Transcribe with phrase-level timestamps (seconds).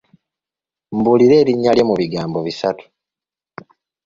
[0.97, 2.85] Mbuulira erinnya lye mu bigambo bisatu.